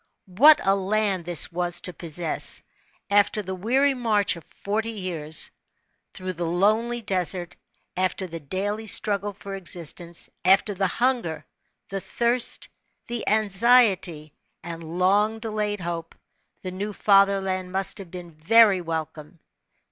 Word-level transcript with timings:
What 0.33 0.59
a 0.65 0.73
land 0.75 1.25
this 1.25 1.51
was 1.51 1.79
to 1.81 1.93
possess! 1.93 2.63
After 3.11 3.43
the 3.43 3.53
weary 3.53 3.93
march 3.93 4.35
of 4.35 4.43
forty 4.45 4.89
years, 4.89 5.51
through 6.11 6.33
the 6.33 6.47
lonely 6.47 7.03
desert, 7.03 7.55
after 7.95 8.25
the 8.25 8.39
daily 8.39 8.87
struggle 8.87 9.31
for 9.31 9.53
existence, 9.53 10.27
af^er 10.43 10.75
the 10.75 10.87
hunger, 10.87 11.45
the 11.89 12.01
thirst, 12.01 12.67
the 13.05 13.27
anxiety, 13.29 14.33
and 14.63 14.83
long 14.83 15.37
delayed 15.37 15.81
hope, 15.81 16.15
the 16.63 16.71
new 16.71 16.93
fatherland 16.93 17.71
must 17.71 17.99
have 17.99 18.09
been 18.09 18.31
very 18.31 18.81
welcome. 18.81 19.39